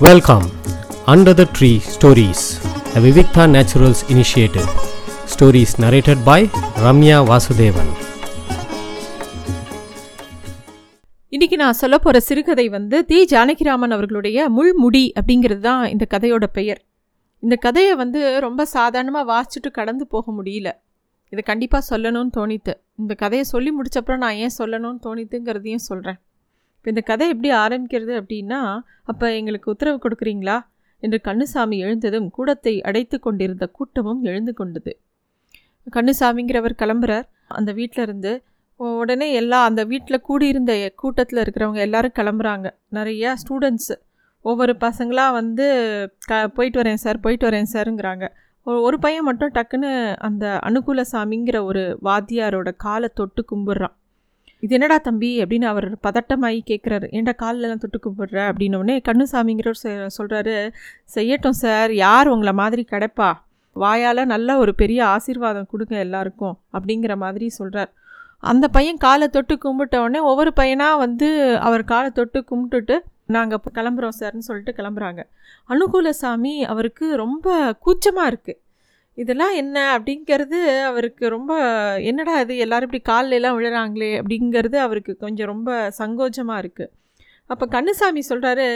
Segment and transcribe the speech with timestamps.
[0.00, 0.42] Welcome
[1.06, 2.42] under the tree stories
[2.94, 4.66] the Vivikta naturals initiative
[5.34, 6.50] Stories narrated by
[6.84, 7.90] Ramya Vasudevan
[11.28, 13.24] இன்னைக்கு நான் சொல்ல போகிற சிறுகதை வந்து தி.
[13.24, 16.82] ஜானகிராமன் அவர்களுடைய முள்முடி அப்படிங்கிறது தான் இந்த கதையோட பெயர்.
[17.38, 20.70] இந்த கதையை வந்து ரொம்ப சாதாரணமாக வாசிச்சுட்டு கடந்து போக முடியல.
[21.28, 22.74] இதை கண்டிப்பாக சொல்லணும்னு தோணித்து.
[22.96, 26.18] இந்த கதையை சொல்லி முடிச்சப்புறம் நான் ஏன் சொல்லணும்னு தோணித்துங்கிறதையும் சொல்கிறேன்
[26.86, 28.58] இப்போ இந்த கதை எப்படி ஆரம்பிக்கிறது அப்படின்னா
[29.02, 30.56] அப்போ எங்களுக்கு உத்தரவு கொடுக்குறீங்களா?
[31.02, 34.92] என்று கண்ணுசாமி எழுந்ததும் கூடத்தை அடைத்து கொண்டிருந்த கூட்டமும் எழுந்து கொண்டது.
[35.96, 37.26] கண்ணுசாமிங்கிறவர் கிளம்புறார்.
[37.58, 38.32] அந்த வீட்டில் இருந்து
[39.00, 42.66] உடனே எல்லா அந்த வீட்டில் கூடியிருந்த கூட்டத்தில் இருக்கிறவங்க எல்லோரும் கிளம்புறாங்க.
[42.92, 43.96] நிறையா ஸ்டூடெண்ட்ஸு
[44.44, 45.68] ஒவ்வொரு பசங்களாக வந்து
[46.30, 48.26] க போயிட்டு வரேன் சார் போயிட்டு வரேன் சாருங்கிறாங்க.
[48.66, 49.92] ஒரு ஒரு பையன் மட்டும் டக்குன்னு
[50.28, 53.96] அந்த அனுகூல சாமிங்கிற ஒரு வாத்தியாரோட காலை தொட்டு கும்பிட்றான்.
[54.66, 58.52] இது என்னடா தம்பி அப்படின்னு அவர் பதட்டமாகி கேட்குறாரு ஏன்டா காலிலலாம் தொட்டு கும்பிட்ற?
[58.52, 60.72] அப்படின்னோடனே கண்ணுசாமிங்கிறவர் சொ- சொல்கிறாரு
[61.14, 61.94] செய்யட்டும் சார்.
[61.94, 63.32] யார் உங்களை மாதிரி கிடைப்பா?
[63.72, 66.58] வாயால் நல்ல ஒரு பெரிய ஆசீர்வாதம் கொடுங்க எல்லாருக்கும்.
[66.72, 67.92] அப்படிங்கிற மாதிரி சொல்கிறார்
[68.38, 74.16] அந்த பையன் காலை தொட்டு கும்பிட்ட உடனே ஒவ்வொரு பையனாக வந்து அவர் காலை தொட்டு கும்பிட்டுட்டு நாங்கள் கிளம்புறோம்
[74.20, 75.22] சார்னு சொல்லிட்டு கிளம்புறாங்க.
[75.68, 78.64] அனுகூலசாமி அவருக்கு ரொம்ப கூச்சமாக இருக்குது
[79.18, 81.52] இதெல்லாம் என்ன அப்படிங்கிறது அவருக்கு ரொம்ப
[82.00, 82.56] என்னடா இது?
[82.56, 86.92] எல்லாரும் இப்படி காலிலெலாம் விழுறாங்களே அப்படிங்கிறது அவருக்கு கொஞ்சம் ரொம்ப சங்கோஜமாக இருக்குது
[87.50, 88.66] அப்போ கண்ணுசாமி சொல்கிறாரு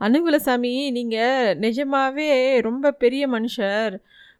[0.00, 2.28] அனுகுலசாமி நீங்கள் நிஜமாகவே
[2.60, 3.94] ரொம்ப பெரிய மனுஷர்.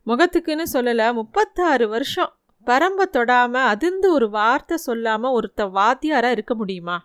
[0.06, 2.32] முகத்துக்குன்னு சொல்லலை முப்பத்தாறு வருஷம்
[2.66, 6.96] பரம்ப தொடாமல் அதிர்ந்து ஒரு வார்த்தை சொல்லாமல் ஒருத்த வாத்தியாராக இருக்க முடியுமா?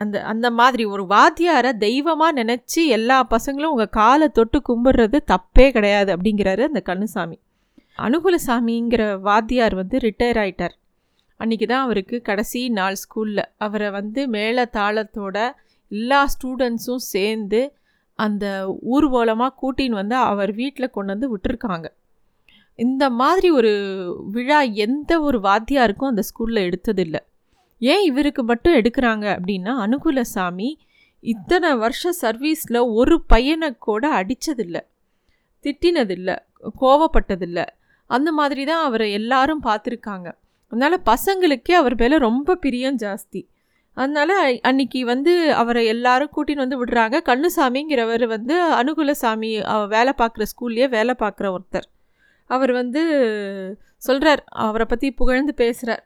[0.00, 6.16] அந்த அந்த மாதிரி ஒரு வாத்தியாரை தெய்வமாக நினச்சி எல்லா பசங்களும் உங்கள் காலை தொட்டு கும்பிட்றது தப்பே கிடையாது
[6.16, 7.36] அப்படிங்கிறாரு அந்த கண்ணுசாமி.
[7.98, 10.74] அனுகுலசாமிங்கிற வாத்தியார் வந்து ரிட்டையர் ஆயிட்டார்.
[11.40, 15.36] அன்றைக்கி தான் அவருக்கு கடைசி நாள் ஸ்கூலில் அவரை வந்து மேள தாளத்தோட
[15.92, 17.60] எல்லா ஸ்டூடெண்ட்ஸும் சேர்ந்து
[18.18, 18.44] அந்த
[18.94, 21.86] ஊர்வலமாக கூட்டின்னு வந்து அவர் வீட்டில் கொண்டு வந்து விட்டுருக்காங்க.
[22.78, 23.72] இந்த மாதிரி ஒரு
[24.34, 27.20] விழா எந்த ஒரு வாத்தியாருக்கும் அந்த ஸ்கூலில் எடுத்ததில்லை.
[27.82, 30.68] ஏன் இவருக்கு மட்டும் எடுக்கிறாங்க அப்படின்னா அனுகுலசாமி
[31.24, 34.82] இத்தனை வருஷ சர்வீஸில் ஒரு பையனை கூட அடித்ததில்லை
[35.64, 36.36] திட்டினதில்லை
[36.80, 37.64] கோவப்பட்டதில்லை.
[38.10, 40.28] அந்த மாதிரி தான் அவரை எல்லாரும் பார்த்துருக்காங்க.
[40.72, 43.40] அதனால் பசங்களுக்கே அவர் மேலே ரொம்ப பிரியம் ஜாஸ்தி.
[43.96, 44.34] அதனால்
[44.68, 47.16] அன்னைக்கு வந்து அவரை எல்லாரும் கூட்டின்னு வந்து விடுறாங்க.
[47.30, 49.50] கண்ணுசாமிங்கிறவர் வந்து அனுகுலசாமி
[49.94, 51.86] வேலை பார்க்குற ஸ்கூல்லையே வேலை பார்க்குற ஒருத்தர்.
[52.50, 53.02] அவர் வந்து
[54.06, 56.02] சொல்கிறார் அவரை பற்றி புகழ்ந்து பேசுகிறார்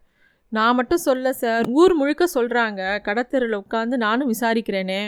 [0.53, 5.03] நான் மட்டும் சொல்ல சார் ஊர் முழுக்க சொல்கிறாங்க கடத்தெருவில் உட்காந்து நானும் விசாரிக்கிறேனே.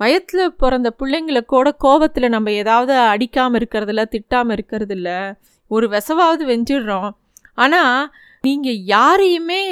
[0.00, 5.10] வயத்தில் பிறந்த பிள்ளைங்கள கூட கோவத்தில் நம்ம ஏதாவது அடிக்காமல் இருக்கிறதில்ல திட்டாமல் இருக்கிறதில்ல.
[5.70, 7.10] ஒரு விசவாவது வெஞ்சிடுறோம்.
[7.64, 8.08] ஆனால்
[8.44, 9.62] நீங்கள் யாரையுமே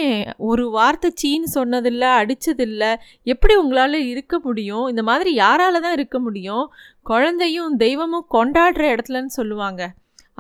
[0.50, 2.92] ஒரு வார்த்தை சீன்னு சொன்னதில்லை அடித்ததில்லை
[3.32, 4.86] எப்படி உங்களால் இருக்க முடியும்?
[4.92, 6.64] இந்த மாதிரி யாரால தான் இருக்க முடியும்?
[7.10, 9.82] குழந்தையும் தெய்வமும் கொண்டாடுற இடத்துலன்னு சொல்லுவாங்க.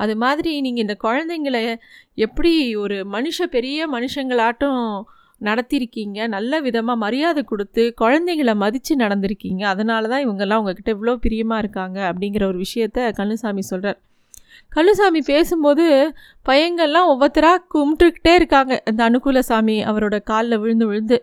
[0.02, 1.58] அது மாதிரி நீங்கள் இந்த குழந்தைங்கள
[2.26, 2.52] எப்படி
[2.84, 4.80] ஒரு மனுஷ பெரிய மனுஷங்களாட்டும்
[5.40, 9.62] நடத்தியிருக்கீங்க நல்ல விதமாக மரியாதை கொடுத்து குழந்தைங்கள மதித்து நடந்திருக்கீங்க.
[9.74, 14.00] அதனால தான் இவங்கெல்லாம் உங்ககிட்ட இவ்வளோ பிரியமாக இருக்காங்க அப்படிங்கிற ஒரு விஷயத்த கண்ணுசாமி சொல்கிறார்
[14.76, 15.84] கண்ணுசாமி பேசும்போது
[16.48, 18.82] பையங்கள்லாம் ஒவ்வொருத்தராக கும்பிட்டுக்கிட்டே இருக்காங்க.
[18.84, 21.18] அந்த அனுகூலசாமி அவரோட காலில் விழுந்து விழுந்து.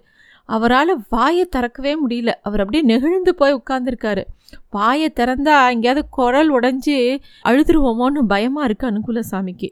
[0.46, 2.32] அவரால் வாயை திறக்கவே முடியல.
[2.48, 4.24] அவர் அப்படியே நெகிழ்ந்து போய் உட்காந்துருக்காரு
[4.70, 6.96] வாயை திறந்தா எங்கேயாவது குரல் உடஞ்சி
[7.50, 9.70] அழுதுருவோமோன்னு பயமாக இருக்குது அனுகூலசாமிக்கு.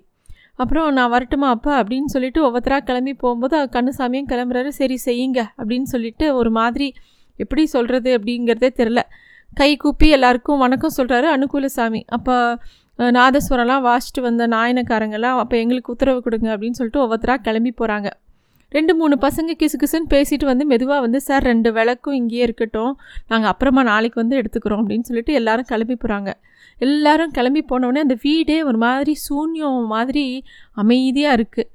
[0.56, 4.68] அப்புறம் நான் வரட்டுமா அப்பா அப்படின்னு சொல்லிட்டு ஒவ்வொருத்தராக கிளம்பி போகும்போது கண்ணுசாமியும் கிளம்புறாரு.
[4.80, 6.88] சரி செய்யுங்க அப்படின்னு சொல்லிட்டு ஒரு மாதிரி
[7.36, 9.02] எப்படி சொல்கிறது அப்படிங்கிறதே தெரில
[9.54, 12.02] கை கூப்பி எல்லாருக்கும் வணக்கம் சொல்கிறாரு அனுகூலசாமி.
[12.08, 12.36] அப்போ
[13.00, 18.10] நாதஸ்வரம்லாம் வாசிட்டு வந்த நாயனக்காரங்கெல்லாம் அப்போ எங்களுக்கு உத்தரவு கொடுங்க அப்படின்னு சொல்லிட்டு ஒவ்வொருத்தராக கிளம்பி போகிறாங்க
[18.72, 22.92] ரெண்டு மூணு பசங்க கிசு கிசுன்னு பேசிட்டு வந்து மெதுவாக வந்து சார் ரெண்டு விளக்கும் இங்கேயே இருக்கட்டும்.
[23.28, 24.82] நாங்கள் அப்புறமா நாளைக்கு வந்து எடுத்துக்கிறோம்.
[24.84, 26.32] அப்படின்னு சொல்லிட்டு எல்லாரும் கிளம்பி போகிறாங்க
[26.78, 30.44] எல்லாரும் கிளம்பி போனோடனே அந்த வீடே ஒரு மாதிரி சூன்யம் மாதிரி
[30.74, 31.70] அமைதியாக இருக்குது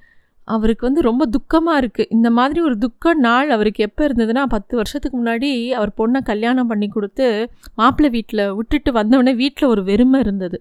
[0.45, 5.17] அவருக்கு வந்து ரொம்ப துக்கமாக இருக்குது இந்த மாதிரி ஒரு துக்க நாள் அவருக்கு எப்போ இருந்ததுன்னா பத்து வருஷத்துக்கு
[5.21, 10.59] முன்னாடி அவர் பொண்ணை கல்யாணம் பண்ணி கொடுத்து மாப்பிள்ளை வீட்டில் விட்டுட்டு வந்தவுடனே வீட்டில் ஒரு வெறுமை இருந்தது.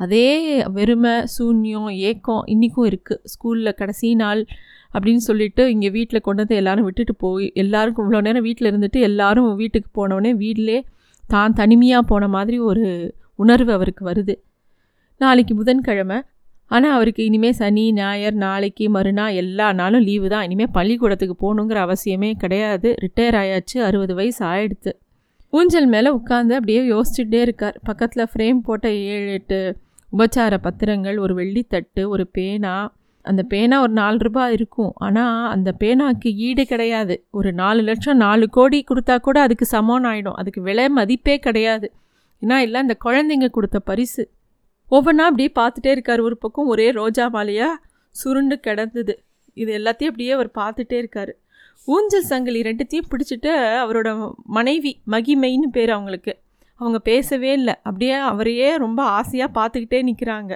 [0.00, 0.26] அதே
[0.76, 4.42] வெறுமை சூன்யம் ஏக்கம் இன்றைக்கும் இருக்குது ஸ்கூலில் கடைசி நாள்
[4.94, 9.48] அப்படின்னு சொல்லிட்டு இங்கே வீட்டில் கொண்டு வந்து எல்லோரும் விட்டுட்டு போய் எல்லாருக்கும் இவ்வளோ நேரம் வீட்டில் இருந்துட்டு எல்லாரும்
[9.62, 10.78] வீட்டுக்கு போனோடனே வீட்டிலே
[11.24, 12.84] தான் தனிமையாக போன மாதிரி ஒரு
[13.38, 14.34] உணர்வு அவருக்கு வருது.
[15.20, 16.18] நாளைக்கு புதன்கிழமை.
[16.70, 20.44] ஆனால் அவருக்கு இனிமேல் சனி ஞாயிறு நாளைக்கு மறுநாள் எல்லா நாளும் லீவு தான்.
[20.48, 22.90] இனிமேல் பள்ளிக்கூடத்துக்கு போகணுங்கிற அவசியமே கிடையாது.
[23.04, 23.76] ரிட்டையர் ஆயாச்சு.
[23.88, 24.92] அறுபது வயசு ஆயிடுத்து
[25.52, 27.76] ஊஞ்சல் மேலே உட்காந்து அப்படியே யோசிச்சுட்டே இருக்கார்.
[27.88, 29.58] பக்கத்தில் ஃப்ரேம் போட்ட ஏழு எட்டு
[30.16, 32.94] உபச்சார பத்திரங்கள் ஒரு வெள்ளித்தட்டு ஒரு பேனா.
[33.20, 34.92] அந்த பேனா ஒரு நாலு ரூபாய் இருக்கும்.
[34.94, 37.26] ஆனால் அந்த பேனாக்கு ஈடு கிடையாது.
[37.30, 41.92] ஒரு நாலு லட்சம் நாலு கோடி கொடுத்தா கூட அதுக்கு சமம் ஆகிடும் அதுக்கு விலை மதிப்பே கிடையாது.
[42.42, 44.30] ஏன்னா இல்லை அந்த குழந்தைங்க கொடுத்த பரிசு.
[44.90, 46.20] ஒவ்வொன்றா அப்படியே பார்த்துட்டே இருக்கார்.
[46.20, 47.74] ஒரு பக்கம் ஒரே ரோஜா மாலையாக
[48.10, 49.22] சுருண்டு கிடந்தது.
[49.54, 51.36] இது எல்லாத்தையும் அப்படியே அவர் பார்த்துட்டே இருக்கார்.
[51.84, 53.50] ஊஞ்சல் சங்கிலி ரெண்டுத்தையும் பிடிச்சிட்டு
[53.82, 56.32] அவரோட மனைவி மகிமைன்னு பேர் அவங்களுக்கு.
[56.80, 57.74] அவங்க பேசவே இல்லை.
[57.88, 60.52] அப்படியே அவரையே ரொம்ப ஆசையாக பார்த்துக்கிட்டே நிற்கிறாங்க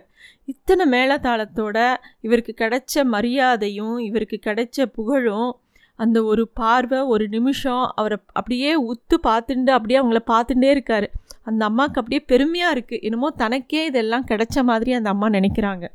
[0.53, 1.79] இத்தனை மேளதாளத்தோட
[2.27, 5.51] இவருக்கு கிடைச்ச மரியாதையும் இவருக்கு கிடைச்ச புகழும்
[5.99, 11.09] அந்த ஒரு பார்வை ஒரு நிமிஷம் அவரை அப்படியே உத்து பார்த்துட்டு அப்படியே அவங்கள பார்த்துட்டே இருக்காரு.
[11.49, 15.87] அந்த அம்மாவுக்கு அப்படியே பெருமையாக இருக்குது என்னமோ தனக்கே இதெல்லாம் கிடைச்ச மாதிரி அந்த அம்மா நினைக்கிறாங்க.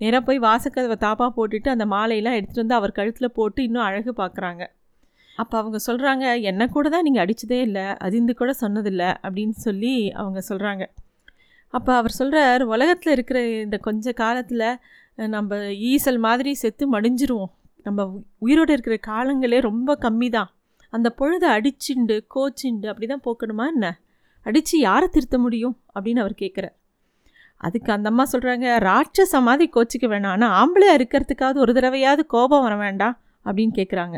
[0.00, 4.62] நேராக போய் வாசக்கதவை தாப்பாக போட்டுட்டு அந்த மாலையெல்லாம் எடுத்துகிட்டு வந்து அவர் கழுத்தில் போட்டு இன்னும் அழகு பார்க்குறாங்க.
[5.38, 10.40] அப்போ அவங்க சொல்கிறாங்க என்னை கூட தான் நீங்கள் அடித்ததே இல்லை அதிர்ந்து கூட சொன்னதில்லை அப்படின்னு சொல்லி அவங்க
[10.50, 10.84] சொல்கிறாங்க
[11.74, 14.66] அப்போ அவர் சொல்கிறார் உலகத்தில் இருக்கிற இந்த கொஞ்ச காலத்தில்
[15.18, 15.56] நம்ம
[15.90, 17.52] ஈசல் மாதிரி செத்து மடிஞ்சிருவோம்.
[17.86, 18.06] நம்ம
[18.38, 20.50] உயிரோடு இருக்கிற காலங்களே ரொம்ப கம்மி தான்
[20.92, 23.86] அந்த பொழுதை அடிச்சுண்டு கோச்சிண்டு அப்படி தான் போக்கணுமா என்ன?
[24.46, 25.76] அடித்து யாரை திருத்த முடியும்?
[25.94, 26.74] அப்படின்னு அவர் கேட்குறார்
[27.60, 30.34] அதுக்கு அந்த அம்மா சொல்கிறாங்க ராட்சச மாதிரி கோச்சிக்க வேணாம்.
[30.36, 34.16] ஆனால் ஆம்பளையாக இருக்கிறதுக்காவது ஒரு தடவையாவது கோபம் வர வேண்டாம் அப்படின்னு கேட்குறாங்க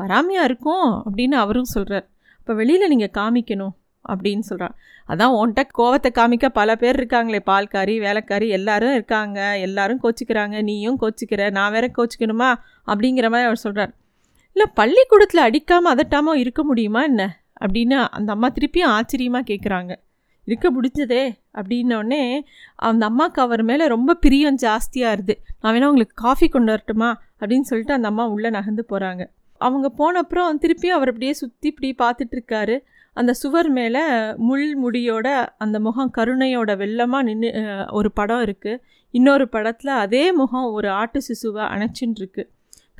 [0.00, 2.06] வராமையாக இருக்கும் அப்படின்னு அவரும் சொல்கிறார்
[2.40, 3.74] இப்போ வெளியில் நீங்கள் காமிக்கணும்
[4.04, 4.74] அப்படின்னு சொல்கிறான்
[5.08, 11.50] அதான் உன்கிட்ட கோவத்தை காமிக்க பல பேர் இருக்காங்களே பால்காரி வேலைக்காரி எல்லாரும் இருக்காங்க எல்லாரும் கோச்சிக்கிறாங்க நீயும் கோச்சிக்கிற
[11.50, 12.50] நான் வேற கோச்சிக்கணுமா
[12.86, 13.92] அப்படிங்கிற மாதிரி அவர் சொல்கிறார்
[14.56, 17.22] இல்லை பள்ளிக்கூடத்தில் அடிக்காமல் அதட்டாமல் இருக்க முடியுமா என்ன?
[17.60, 19.92] அப்படின்னு அந்த அம்மா திருப்பியும் ஆச்சரியமாக கேட்குறாங்க
[20.48, 21.22] இருக்க முடிஞ்சதே
[21.54, 22.22] அப்படின்னோடனே
[22.76, 25.34] அந்த அம்மாவுக்கு அவர் மேலே ரொம்ப பிரியம் ஜாஸ்தியாக இருது.
[25.60, 27.10] நான் வேணா உங்களுக்கு காஃபி கொண்டு வரட்டுமா?
[27.40, 29.22] அப்படின்னு சொல்லிட்டு அந்த அம்மா உள்ளே நகர்ந்து போகிறாங்க
[29.64, 32.76] அவங்க போன அப்புறம் திருப்பியும் அவர் அப்படியே சுற்றி இப்படி பார்த்துட்ருக்காரு
[33.16, 34.02] அந்த சுவர் மேலே
[34.38, 35.28] முள் முடியோட
[35.58, 37.50] அந்த முகம் கருணையோட வெள்ளமாக நின்று
[37.92, 38.80] ஒரு படம் இருக்குது
[39.14, 42.44] இன்னொரு படத்தில் அதே முகம் ஒரு ஆட்டு சிசுவை அணைச்சின்னு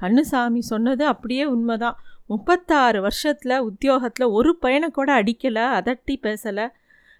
[0.02, 1.96] கண்ணுசாமி சொன்னது அப்படியே உண்மைதான்.
[2.26, 6.66] முப்பத்தாறு வருஷத்தில் உத்தியோகத்தில் ஒரு பையனை கூட அடிக்கலை அதட்டி பேசலை.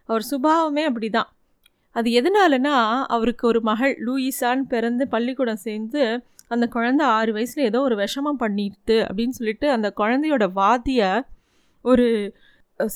[0.08, 1.31] அவர் சுபாவமே அப்படி தான்
[1.96, 2.76] அது எதனாலனா
[3.06, 6.02] அவருக்கு ஒரு மகள் லூயிசான்னு பிறந்து பள்ளிக்கூடம் சேர்ந்து
[6.55, 11.11] அந்த குழந்தை ஆறு வயசில் ஏதோ ஒரு விஷமம் பண்ணிடுது அப்படின்னு சொல்லிட்டு அந்த குழந்தையோட வாதியை
[11.85, 12.06] ஒரு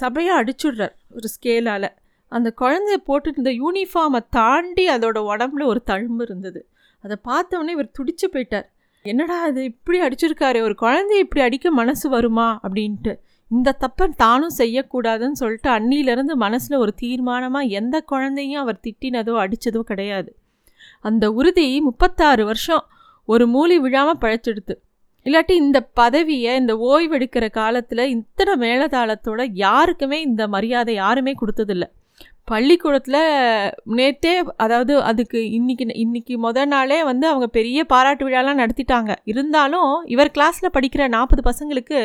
[0.00, 1.88] சபையாக அடிச்சுடுறார் ஒரு ஸ்கேலால்
[2.32, 6.60] அந்த குழந்தைய போட்டுட்டு இருந்த யூனிஃபார்மை தாண்டி அதோட உடம்புல ஒரு தழும்பு இருந்தது.
[7.04, 8.66] அதை பார்த்தவொடனே இவர் துடிச்சு போயிட்டார்.
[9.04, 10.58] என்னடா அது இப்படி அடிச்சிருக்காரு.
[10.60, 12.48] ஒரு குழந்தைய இப்படி அடிக்க மனசு வருமா?
[12.62, 13.12] அப்படின்ட்டு.
[13.50, 20.30] இந்த தப்பை தானும் செய்யக்கூடாதுன்னு சொல்லிட்டு அன்னியிலேருந்து மனசில் ஒரு தீர்மானமாக எந்த குழந்தையும் அவர் திட்டினதோ அடித்ததோ கிடையாது.
[21.00, 22.84] அந்த உறுதி முப்பத்தாறு வருஷம்.
[23.28, 24.74] ஒரு மூலி விழாமல் பழைச்சிடுது
[25.26, 31.86] இல்லாட்டி இந்த பதவியை இந்த ஓய்வெடுக்கிற காலத்தில் இத்தனை மேலதாளத்தோட யாருக்குமே இந்த மரியாதை யாருமே கொடுத்ததில்ல.
[32.44, 33.22] பள்ளிக்கூடத்தில்
[33.96, 39.12] நேற்றே அதாவது அதுக்கு இன்றைக்கி இன்றைக்கி முத நாளே வந்து அவங்க பெரிய பாராட்டு விழாலாம் நடத்திட்டாங்க.
[39.24, 42.00] இருந்தாலும் இவர் கிளாஸில் படிக்கிற நாற்பது பசங்களுக்கு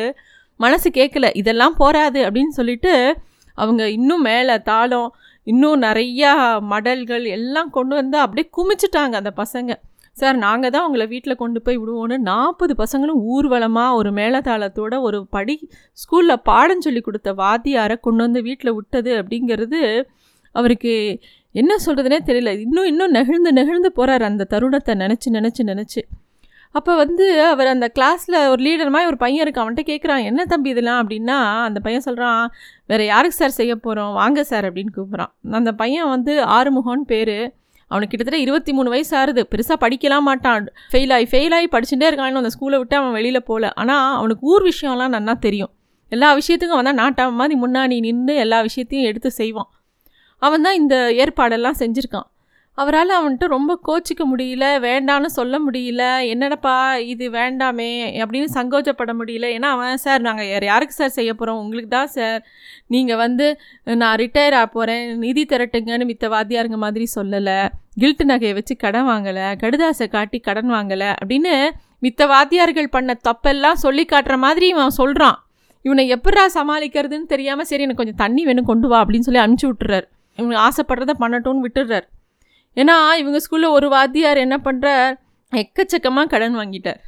[0.60, 2.92] மனசு கேட்கல இதெல்லாம் போராது அப்படின்னு சொல்லிட்டு
[3.58, 5.08] அவங்க இன்னும் மேலே தாளம்
[5.46, 6.30] இன்னும் நிறையா
[6.72, 9.72] மடல்கள் எல்லாம் கொண்டு வந்து அப்படியே குமிச்சிட்டாங்க அந்த பசங்க.
[10.16, 15.56] சார் நாங்கள் தான் உங்களை வீட்டில் கொண்டு போய் விடுவோன்னு நாற்பது பசங்களும் ஊர்வலமாக ஒரு மேலதாளத்தோட ஒரு படி
[16.02, 19.80] ஸ்கூலில் பாடம் சொல்லி கொடுத்த வாத்தியாரை கொண்டு வந்து வீட்டில் விட்டது அப்படிங்கிறது
[20.54, 20.92] அவருக்கு
[21.60, 22.50] என்ன சொல்கிறதுனே தெரியல.
[22.64, 26.02] இன்னும் இன்னும் நெகிழ்ந்து நெகிழ்ந்து போகிறார் அந்த தருணத்தை நினச்சி நினச்சி நினச்சி.
[26.74, 29.62] அப்போ வந்து அவர் அந்த கிளாஸில் ஒரு லீடர் மாதிரி ஒரு பையன் இருக்கு.
[29.62, 31.00] அவன்கிட்ட கேட்குறான் என்ன தம்பி இதெல்லாம்?
[31.02, 32.40] அப்படின்னா அந்த பையன் சொல்கிறான்
[32.86, 35.32] வேறு யாருக்கு சார் செய்ய போகிறோம் வாங்க சார் அப்படின்னு கூப்பிட்றான்.
[35.60, 37.36] அந்த பையன் வந்து ஆறுமுகம்னு பேர்.
[37.94, 39.42] அவனுக்கு கிட்டத்தட்ட இருபத்தி மூணு வயசு ஆறுது.
[39.52, 40.66] பெருசாக படிக்கலாம் மாட்டான்.
[40.92, 44.64] ஃபெயில் ஆகி ஃபெயில் ஆகி படிச்சுட்டே இருக்கான்னு அந்த ஸ்கூலை விட்டு அவன் வெளியில் போகல ஆனால் அவனுக்கு ஊர்
[44.72, 45.72] விஷயம்லாம் நல்லா தெரியும்.
[46.12, 47.36] எல்லா விஷயத்துக்கும் அவன் தான் நாட்டாம.
[47.40, 49.70] மாதிரி முன்னாடி நின்று எல்லா விஷயத்தையும் எடுத்து செய்வான்.
[50.42, 52.28] அவன் தான் இந்த ஏற்பாடெல்லாம் செஞ்சுருக்கான்.
[52.78, 56.72] அவரால் அவன்கிட்ட ரொம்ப கோச்சிக்க முடியல வேண்டான்னு சொல்ல முடியல என்னடப்பா
[57.12, 57.90] இது வேண்டாமே
[58.22, 59.46] அப்படின்னு சங்கோச்சப்பட முடியல.
[59.56, 62.40] ஏன்னா அவன் சார் நாங்கள் யார் யாருக்கு சார் செய்ய போகிறோம் உங்களுக்கு தான் சார்.
[62.94, 63.46] நீங்கள் வந்து
[64.02, 67.58] நான் ரிட்டையர் ஆக போகிறேன் நிதி திரட்டுங்கன்னு மித்த வாத்தியாருங்க மாதிரி சொல்லலை.
[68.02, 71.54] கில்ட்டு நகையை வச்சு கடன் வாங்கலை கடுதாசை காட்டி கடன் வாங்கலை அப்படின்னு
[72.06, 75.38] மித்த வாத்தியார்கள் பண்ண தப்பெல்லாம் சொல்லி காட்டுற மாதிரி இவன் சொல்கிறான்
[75.84, 80.06] இவனை எப்படா சமாளிக்கிறதுன்னு தெரியாமல் சரி எனக்கு கொஞ்சம் தண்ணி வேணும் கொண்டு வா அப்படின்னு சொல்லி அனுப்பிச்சி விட்டுறார்.
[80.38, 82.06] இவன் ஆசைப்படுறத பண்ணட்டும்னு விட்டுடுறார்
[82.76, 85.12] ஏன்னா இவங்க ஸ்கூலில் ஒரு வாத்தியார் என்ன பண்ணுறார்
[85.52, 87.00] எக்கச்சக்கமாக கடன் வாங்கிட்டார்.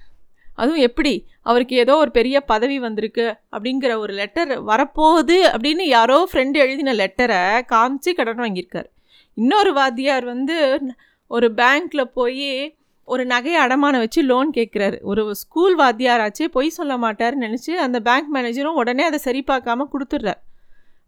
[0.55, 1.27] அதுவும் எப்படி?
[1.43, 7.43] அவருக்கு ஏதோ ஒரு பெரிய பதவி வந்திருக்கு அப்படிங்கிற ஒரு லெட்டர் வரப்போகுது அப்படின்னு யாரோ ஃப்ரெண்டு எழுதின லெட்டரை
[7.73, 8.89] காமிச்சு கடன் வாங்கியிருக்கார்.
[9.35, 10.81] இன்னொரு வாத்தியார் வந்து
[11.27, 14.97] ஒரு பேங்க்கில் போய் ஒரு நகையை அடமானம் வச்சு லோன் கேட்குறாரு.
[15.01, 20.41] ஒரு ஸ்கூல் வாத்தியாராச்சே பொய் சொல்ல மாட்டார்னு நினச்சி அந்த பேங்க் மேனேஜரும் உடனே அதை சரி பார்க்காம கொடுத்துட்றார்.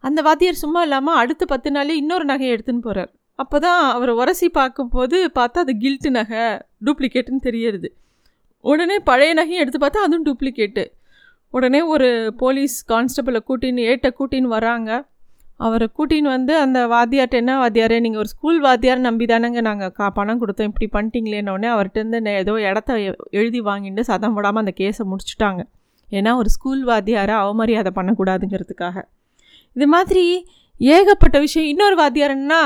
[0.05, 4.49] அந்த வாத்தியார் சும்மா இல்லாமல் அடுத்த பத்து நாளே இன்னொரு நகையை எடுத்துன்னு போகிறார் அப்போ தான் அவர் உரசி
[4.59, 6.45] பார்க்கும்போது பார்த்தா அது கில்ட்டு நகை
[6.87, 7.89] டூப்ளிகேட்டுன்னு தெரியறது.
[8.65, 10.85] உடனே பழைய நகையும் எடுத்து பார்த்தா அதுவும் டூப்ளிகேட்டு
[11.55, 12.09] உடனே ஒரு
[12.41, 14.91] போலீஸ் கான்ஸ்டபிளை கூட்டின்னு ஏட்டை கூட்டின்னு வராங்க.
[15.67, 20.07] அவரை கூட்டின்னு வந்து அந்த வாத்தியார்ட்ட என்ன வாத்தியாரே நீங்கள் ஒரு ஸ்கூல் வாத்தியார் நம்பி தானேங்க நாங்கள் கா
[20.19, 22.99] பணம் கொடுத்தோம் இப்படி பண்ணிட்டீங்களேன்னொடனே அவர்கிட்ட ஏதோ இடத்த
[23.41, 25.63] எழுதி வாங்கிட்டு சதம் போடாமல் அந்த கேஸை முடிச்சுட்டாங்க.
[26.13, 28.97] ஏன்னா ஒரு ஸ்கூல் வாத்தியாரை அவமரியாதை பண்ணக்கூடாதுங்கிறதுக்காக.
[29.77, 30.25] இது மாதிரி
[30.81, 31.69] ஏகப்பட்ட விஷயம்.
[31.73, 32.63] இன்னொரு வாத்தியாரன்னா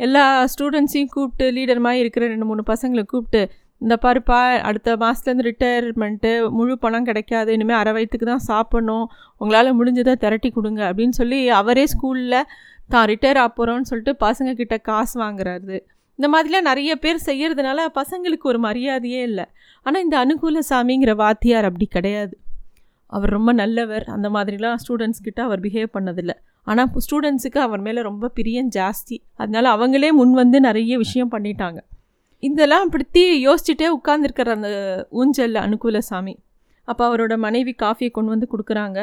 [0.00, 3.42] எல்லா ஸ்டூடெண்ட்ஸையும் கூப்பிட்டு லீடர் மாதிரி இருக்கிற ரெண்டு மூணு பசங்களை கூப்பிட்டு
[3.80, 9.06] இந்த பாருப்பா அடுத்த மாதத்துலேருந்து ரிட்டையர்மெண்ட்டு முழு பணம் கிடைக்காது இனிமேல் அரை வயிற்றுக்கு தான் சாப்பிடணும்
[9.40, 12.38] உங்களால் முடிஞ்சதை திரட்டி கொடுங்க அப்படின்னு சொல்லி அவரே ஸ்கூலில்
[12.88, 15.76] தான் ரிட்டையர் ஆக போகிறோன்னு சொல்லிட்டு பசங்கக்கிட்ட காசு வாங்குறாரு.
[16.18, 19.46] இந்த மாதிரிலாம் நிறைய பேர் செய்கிறதுனால பசங்களுக்கு ஒரு மரியாதையே இல்லை.
[19.82, 22.34] ஆனால் இந்த அனுகூல சாமிங்கிற வாத்தியார் அப்படி கிடையாது.
[23.06, 24.04] அவர் ரொம்ப நல்லவர்.
[24.04, 26.36] அந்த மாதிரிலாம் ஸ்டூடெண்ட்ஸ்கிட்ட அவர் பிஹேவ் பண்ணதில்லை.
[26.62, 29.16] ஆனால் ஸ்டூடெண்ட்ஸுக்கு அவர் மேலே ரொம்ப பிரியம் ஜாஸ்தி.
[29.34, 31.78] அதனால அவங்களே முன் வந்து நிறைய விஷயம் பண்ணிட்டாங்க.
[32.38, 34.70] இதெல்லாம் படுத்தி யோசிச்சுட்டே உட்காந்துருக்கிற அந்த
[35.10, 36.34] ஊஞ்சல் அனுகூல சாமி
[36.84, 38.98] அப்போ அவரோட மனைவி காஃபியை கொண்டு வந்து கொடுக்குறாங்க.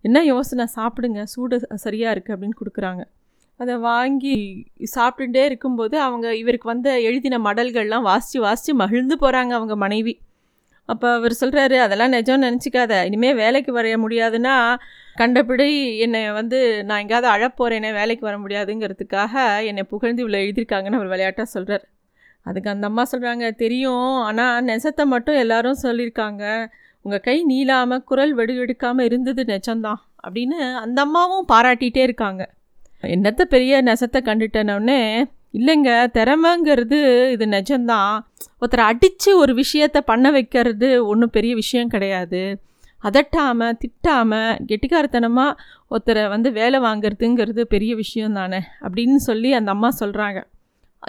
[0.00, 0.64] என்ன யோசனை?
[0.76, 1.22] சாப்பிடுங்க.
[1.22, 3.02] சூடு சரியாக இருக்குது அப்படின்னு கொடுக்குறாங்க.
[3.56, 4.36] அதை வாங்கி
[4.94, 10.14] சாப்பிட்டுட்டே இருக்கும்போது அவங்க இவருக்கு வந்த எழுதின மடல்கள்லாம் வாசித்து வாசித்து மகிழ்ந்து போகிறாங்க அவங்க மனைவி.
[10.88, 12.92] அப்போ அவர் சொல்கிறாரு அதெல்லாம் நிஜம் நினச்சிக்காத.
[13.08, 14.54] இனிமேல் வேலைக்கு வரைய முடியாதுன்னா
[15.20, 15.68] கண்டபடி
[16.04, 16.58] என்னை வந்து
[16.88, 19.34] நான் எங்கேயாவது அழப்போகிறேனே வேலைக்கு வர முடியாதுங்கிறதுக்காக
[19.70, 21.84] என்னை புகழ்ந்து இவ்வளோ எழுதியிருக்காங்கன்னு அவர் விளையாட்டாக சொல்கிறார்
[22.46, 24.14] அதுக்கு அந்த அம்மா சொல்கிறாங்க தெரியும்.
[24.28, 26.44] ஆனால் நெசத்தை மட்டும் எல்லாரும் சொல்லியிருக்காங்க.
[27.04, 30.00] உங்கள் கை நீளாமல் குரல் வெடுவெடுக்காமல் இருந்தது நெஜம்தான்.
[30.26, 32.42] அப்படின்னு அந்த அம்மாவும் பாராட்டிகிட்டே இருக்காங்க.
[33.02, 35.00] என்னத்த பெரிய நெசத்தை கண்டுட்டேனோடனே
[35.54, 36.98] இல்லைங்க திறமைங்கிறது
[37.34, 38.14] இது நிஜம்தான்.
[38.60, 42.42] ஒருத்தரை அடித்து ஒரு விஷயத்த பண்ண வைக்கிறது ஒன்றும் பெரிய விஷயம் கிடையாது.
[43.02, 45.58] அதட்டாமல் திட்டாமல் கெட்டிக்காரத்தனமாக
[45.92, 50.40] ஒருத்தரை வந்து வேலை வாங்குறதுங்கிறது பெரிய விஷயம் தானே அப்படின்னு சொல்லி அந்த அம்மா சொல்கிறாங்க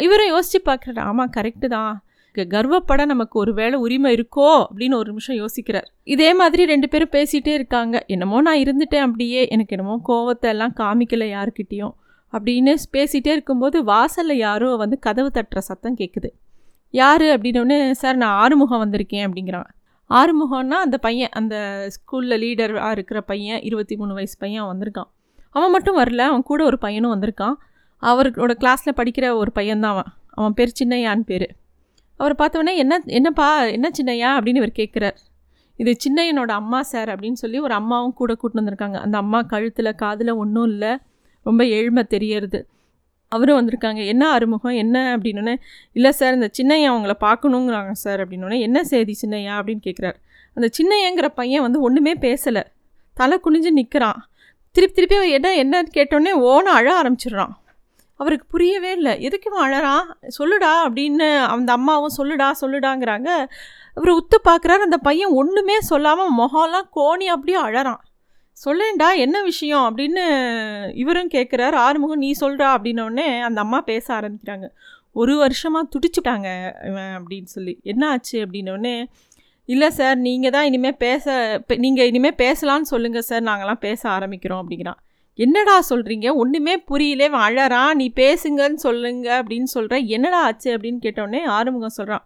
[0.06, 1.94] இவரும் யோசித்து பார்க்குறாரு ஆமாம் கரெக்டு தான்.
[2.36, 5.88] கர்வப்பட நமக்கு ஒரு வேளை உரிமை இருக்கோ அப்படின்னு ஒரு நிமிஷம் யோசிக்கிறார்.
[6.14, 7.96] இதே மாதிரி ரெண்டு பேரும் பேசிகிட்டே இருக்காங்க.
[8.14, 11.94] என்னமோ நான் இருந்துட்டேன் அப்படியே எனக்கு என்னமோ கோவத்தை எல்லாம் காமிக்கலை யாருக்கிட்டேயும்
[12.34, 16.30] அப்படின்னு பேசிகிட்டே இருக்கும்போது வாசலில் யாரோ வந்து கதவு தட்டுற சத்தம் கேட்குது
[16.90, 17.22] யார்?
[17.22, 19.66] அப்படின்னோடனே சார் நான் ஆறுமுகம் வந்திருக்கேன் அப்படிங்கிறான்.
[20.10, 25.10] ஆறுமுகம்னா அந்த பையன் அந்த ஸ்கூலில் லீடராக இருக்கிற பையன் இருபத்தி மூணு வயசு பையன் வந்திருக்கான்.
[25.50, 27.54] அவன் மட்டும் வரல அவன் கூட ஒரு பையனும் வந்திருக்கான்.
[28.02, 30.04] அவரோட கிளாஸில் படிக்கிற ஒரு பையன்தான் அவன்.
[30.30, 31.56] அவன் பேர் சின்னையான்னு பேர்.
[32.18, 34.42] அவரை பார்த்தவொடனே என்ன என்னப்பா என்ன சின்னையா?
[34.42, 35.16] அப்படின்னு இவர் கேட்குறார்
[35.76, 38.94] இது சின்னையனோட அம்மா சார் அப்படின்னு சொல்லி ஒரு அம்மாவும் கூட கூட்டின்னு வந்திருக்காங்க.
[38.94, 40.98] அந்த அம்மா கழுத்தில் காதில் ஒன்றும் இல்லை.
[41.44, 42.68] ரொம்ப ஏழ்மை தெரியறது.
[43.28, 44.06] அவரும் வந்திருக்காங்க.
[44.06, 45.18] என்ன அறிமுகம் என்ன?
[45.18, 45.56] அப்படின்னோடனே
[45.94, 48.28] இல்லை சார் இந்த சின்னையா அவங்கள பார்க்கணுங்கிறாங்க சார்.
[48.28, 49.60] அப்படின்னோடனே என்ன செய்தி சின்னையா?
[49.60, 50.16] அப்படின்னு கேட்குறாரு
[50.54, 52.64] அந்த சின்னையங்கிற பையன் வந்து ஒன்றுமே பேசலை.
[53.14, 54.28] தலை குனிஞ்சு நிற்கிறான்
[54.72, 57.54] திருப்பி திருப்பி அவன் என்ன என்னன்னு கேட்டோடனே ஓன அழ ஆரம்பிச்சிடுறான்.
[58.16, 59.22] அவருக்கு புரியவே இல்லை.
[59.22, 60.04] எதுக்கு இவன் அழறான்?
[60.40, 63.30] சொல்லுடா அப்படின்னு அந்த அம்மாவும் சொல்லுடா சொல்லுடாங்கிறாங்க.
[63.96, 68.02] அவர் உத்து பார்க்குறாரு அந்த பையன் ஒன்றுமே சொல்லாமல் முகம்லாம் கோணி அப்படியே அழறான்.
[68.66, 69.98] சொல்லேன்டா என்ன விஷயம்?
[69.98, 74.68] அப்படின்னு இவரும் கேட்குறாரு ஆறுமுகம் நீ சொல்கிறா அப்படின்னோடனே அந்த அம்மா பேச ஆரம்பிக்கிறாங்க.
[75.12, 77.80] ஒரு வருஷமாக துடிச்சுட்டாங்க இவன் அப்படின்னு சொல்லி.
[77.84, 79.06] என்ன ஆச்சு அப்படின்னோடனே
[79.66, 85.00] இல்லை சார் நீங்கள் தான் இனிமேல் பேச நீங்கள் இனிமேல் பேசலான்னு சொல்லுங்கள் சார் நாங்களாம் பேச ஆரம்பிக்கிறோம் அப்படிங்கிறான்.
[85.36, 87.28] என்னடா சொல்கிறீங்க ஒன்றுமே புரியலே.
[87.48, 90.78] அழறான் நீ பேசுங்கன்னு சொல்லுங்க அப்படின்னு சொல்கிற என்னடா ஆச்சு?
[90.78, 92.26] அப்படின்னு கேட்டோடனே ஆறுமுகம் சொல்கிறான்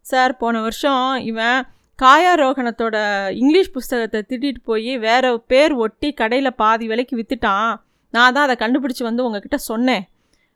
[0.00, 1.66] சார் போன வருஷம் இவன்
[1.98, 2.96] காயாரோகணத்தோட
[3.40, 7.70] இங்கிலீஷ் புஸ்தகத்தை திட்டிட்டு போய் வேற பேர் ஒட்டி கடையில் பாதி விலைக்கு விற்றுட்டான்
[8.14, 10.04] நான் தான் அதை கண்டுபிடிச்சி வந்து உங்ககிட்ட சொன்னேன்.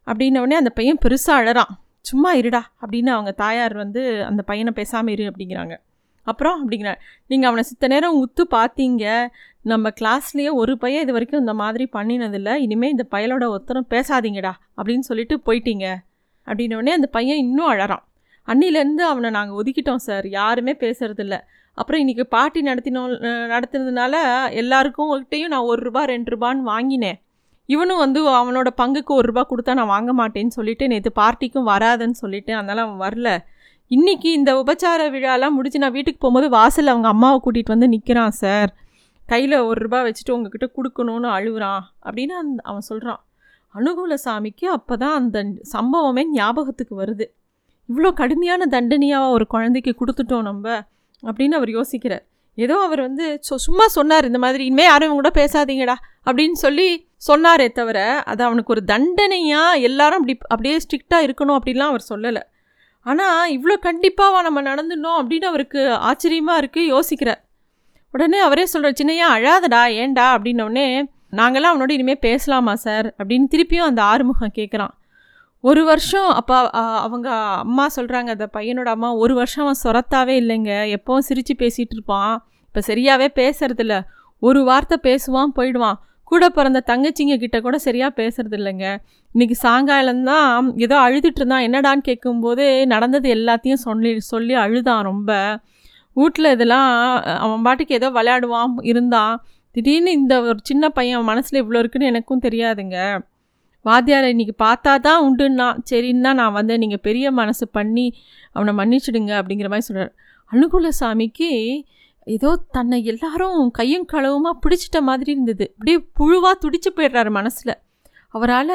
[0.07, 1.73] அப்படின்னோடனே அந்த பையன் பெருசாக அழறான்.
[2.11, 5.75] சும்மா இருடா அப்படின்னு அவங்க தாயார் வந்து அந்த பையனை பேசாமல் இரு அப்படிங்கிறாங்க.
[6.27, 9.05] அப்புறம் அப்படிங்கிறார் நீங்கள் அவனை சித்த நேரம் உத்து பார்த்தீங்க
[9.73, 12.55] நம்ம கிளாஸ்லேயே ஒரு பையன் இது வரைக்கும் இந்த மாதிரி பண்ணினதில்லை.
[12.67, 15.87] இனிமேல் இந்த பயலோட ஒருத்தரும் பேசாதீங்கடா அப்படின்னு சொல்லிட்டு போயிட்டீங்க.
[16.47, 18.05] அப்படின்னோடனே அந்த பையன் இன்னும் அழறான்.
[18.49, 20.27] அன்னிலேருந்து அவனை நாங்கள் ஒதுக்கிட்டோம் சார்.
[20.39, 21.37] யாருமே பேசுகிறதில்ல
[21.79, 23.13] அப்புறம் இன்றைக்கி பார்ட்டி நடத்தினோம்
[23.53, 24.15] நடத்துனதுனால நடத்தினதுனால
[24.63, 27.19] எல்லாருக்கும் கிட்டேயும் நான் ஒரு ரூபா ரெண்டு ரூபான்னு வாங்கினேன்.
[27.69, 32.53] இவனும் வந்து அவனோட பங்குக்கு ஒரு ரூபா கொடுத்தா நான் வாங்க மாட்டேன்னு சொல்லிட்டு நேற்று பார்ட்டிக்கும் வராதுன்னு சொல்லிவிட்டு
[32.59, 33.31] அதனால் அவன் வரல.
[33.91, 38.71] இன்னைக்கு இந்த உபச்சார விழாலாம் முடிச்சு நான் வீட்டுக்கு போகும்போது வாசலில் அவங்க அம்மாவை கூட்டிகிட்டு வந்து நிற்கிறான் சார்.
[39.27, 43.21] கையில் ஒரு ரூபா வச்சுட்டு உங்ககிட்ட கொடுக்கணும்னு அழுகுறான் அப்படின்னு அந் அவன் சொல்கிறான்
[43.75, 45.39] அனுகூல சாமிக்கு அப்போ தான் அந்த
[45.75, 47.27] சம்பவமே ஞாபகத்துக்கு வருது.
[47.89, 50.85] இவ்வளோ கடுமையான தண்டனையாக ஒரு குழந்தைக்கு கொடுத்துட்டோம் நம்ம?
[51.23, 52.23] அப்படின்னு அவர் யோசிக்கிறார்.
[52.55, 54.65] ஏதோ அவர் வந்து சொ சும்மா சொன்னார் இந்த மாதிரி.
[54.65, 55.95] இனிமேல் யாரும் இவங்க கூட பேசாதீங்கடா.
[56.27, 62.09] அப்படின்னு சொல்லி சொன்னாரே தவிர அது அவனுக்கு ஒரு தண்டனையாக எல்லாரும் அப்படி அப்படியே ஸ்ட்ரிக்டாக இருக்கணும் அப்படிலாம் அவர்
[62.09, 62.43] சொல்லலை.
[63.03, 67.41] ஆனால் இவ்வளோ கண்டிப்பாக நம்ம நடந்துடணும் அப்படின்னு அவருக்கு ஆச்சரியமாக இருக்குது யோசிக்கிறார்.
[68.11, 70.27] உடனே அவரே சொல்கிறார் சின்னையா அழாதடா ஏன்டா?
[70.37, 71.05] அப்படின்னோடனே
[71.37, 73.15] நாங்களாம் அவனோட இனிமேல் பேசலாமா சார்?
[73.19, 74.93] அப்படின்னு திருப்பியும் அந்த ஆறுமுகம் கேட்குறான்
[75.64, 76.54] ஒரு வருஷம் அப்போ
[77.04, 77.28] அவங்க
[77.64, 80.73] அம்மா சொல்கிறாங்க அந்த பையனோட அம்மா ஒரு வருஷம் அவன் சொரத்தாவே இல்லைங்க.
[80.97, 82.35] எப்போவும் சிரித்து பேசிகிட்டு இருப்பான்.
[82.69, 83.97] இப்போ சரியாகவே பேசுறதில்ல.
[84.49, 85.99] ஒரு வார்த்தை பேசுவான் போயிடுவான்.
[86.31, 88.87] கூட பிறந்த தங்கச்சிங்க கிட்ட கூட சரியாக பேசுறது இல்லைங்க
[89.35, 91.64] இன்றைக்கி சாயங்காலம்தான் ஏதோ அழுதுட்டு இருந்தான்.
[91.69, 95.31] என்னடான்னு கேட்கும்போது நடந்தது எல்லாத்தையும் சொல்லி சொல்லி அழுதான் ரொம்ப.
[96.16, 96.88] வீட்டில் இதெல்லாம்
[97.45, 99.35] அவன் பாட்டுக்கு ஏதோ விளையாடுவான் இருந்தான்.
[99.75, 102.97] திடீர்னு இந்த ஒரு சின்ன பையன் மனசில் இவ்வளோ இருக்குன்னு எனக்கும் தெரியாதுங்க.
[103.85, 108.15] வாத்தியாரை இன்றைக்கி பார்த்தா தான் உண்டுன்னா சரின்னா நான் வந்து நீங்கள் பெரிய மனசு பண்ணி
[108.53, 110.15] அவனை மன்னிச்சிடுங்க அப்படிங்கிற மாதிரி சொல்கிறார்
[110.53, 111.83] அனுகூலசாமிக்கு
[112.25, 115.73] ஏதோ தன்னை எல்லாரும் கையும் களவுமாக பிடிச்சிட்ட மாதிரி இருந்தது.
[115.73, 117.75] அப்படியே புழுவாக துடிச்சு போயிடுறாரு மனசில்.
[118.29, 118.69] அவரால்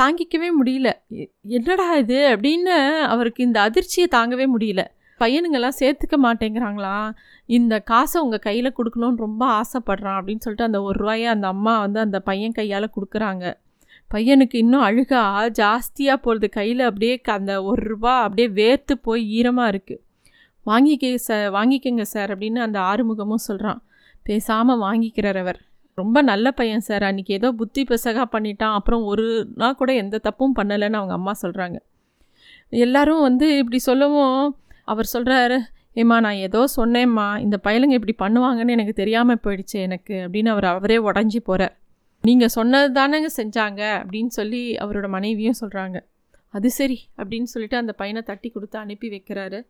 [0.00, 0.92] தாங்கிக்கவே முடியல.
[1.08, 4.86] எ- என்னடா இது அப்படின்னு அவருக்கு இந்த அதிர்ச்சியை தாங்கவே முடியல.
[5.18, 7.14] பையனுங்கெல்லாம் சேர்த்துக்க மாட்டேங்கிறாங்களா?
[7.46, 12.00] இந்த காசை உங்கள் கையில் கொடுக்கணும்னு ரொம்ப ஆசைப்படுறான் அப்படின்னு சொல்லிட்டு அந்த ஒரு ரூபாயை அந்த அம்மா வந்து
[12.00, 13.54] அந்த பையன் கையால் கொடுக்குறாங்க.
[14.10, 15.22] பையனுக்கு இன்னும் அழுகா
[15.60, 20.02] ஜாஸ்தியாக போகிறது கையில் அப்படியே அந்த ஒரு ரூபா அப்படியே வேர்த்து போய் ஈரமாக இருக்குது
[20.66, 23.80] வாங்கிக்க சார் வாங்கிக்கங்க சார் அப்படின்னு அந்த ஆறுமுகமும் சொல்கிறான்
[24.22, 25.58] பேசாமல் வாங்கிக்கிறார் அவர்.
[25.98, 27.02] ரொம்ப நல்ல பையன் சார்.
[27.02, 28.74] அன்றைக்கி ஏதோ புத்தி பெசகா பண்ணிட்டான்.
[28.74, 29.24] அப்புறம் ஒரு
[29.56, 31.78] நாள் கூட எந்த தப்பும் பண்ணலைன்னு அவங்க அம்மா சொல்கிறாங்க
[32.68, 35.58] எல்லாரும் வந்து இப்படி சொல்லவும் அவர் சொல்கிறாரு
[35.92, 37.26] ஏம்மா நான் ஏதோ சொன்னேம்மா.
[37.40, 41.74] இந்த பயலுங்க இப்படி பண்ணுவாங்கன்னு எனக்கு தெரியாமல் போயிடுச்சு எனக்கு அப்படின்னு அவர் அவரே உடஞ்சி போகிறார்
[42.22, 46.00] நீங்கள் சொன்னது தானேங்க செஞ்சாங்க அப்படின்னு சொல்லி அவரோட மனைவியும் சொல்கிறாங்க
[46.48, 49.66] அது சரி அப்படின்னு சொல்லிட்டு அந்த பையனை தட்டி கொடுத்து அனுப்பி வைக்கிறாரு.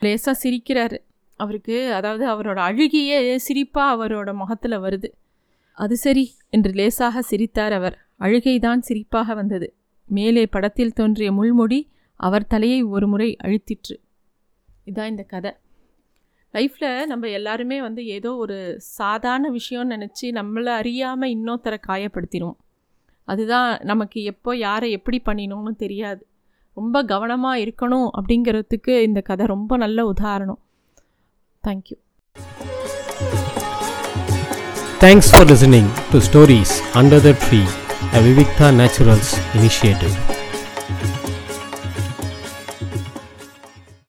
[0.00, 0.98] லேசாக சிரிக்கிறாரு.
[1.36, 5.12] அவருக்கு அதாவது அவரோட அழுகிய சிரிப்பாக அவரோட முகத்தில் வருது.
[5.72, 8.06] அது சரி என்று லேசாக சிரித்தார் அவர்.
[8.20, 9.74] அழுகைதான் சிரிப்பாக வந்தது.
[10.06, 13.96] மேலே படத்தில் தோன்றிய முள்முடி அவர் தலையை ஒரு முறை அழுத்திற்று.
[14.86, 15.52] இதான் இந்த கதை.
[16.54, 22.58] லைஃப்பில் நம்ம எல்லாருமே வந்து ஏதோ ஒரு சாதாரண விஷயம்னு நினச்சி நம்மளை அறியாமல் இன்னொருத்தரை காயப்படுத்திடுவோம்
[23.24, 26.22] அதுதான் நமக்கு எப்போ யாரை எப்படி பண்ணினோம்னு தெரியாது.
[26.76, 30.60] ரொம்ப கவனமாக இருக்கணும் அப்படிங்கிறதுக்கு இந்த கதை ரொம்ப நல்ல உதாரணம்.
[31.64, 31.98] Thank you
[35.00, 37.60] thanks for listening to stories under the tree
[38.14, 40.16] a Vivikta naturals initiative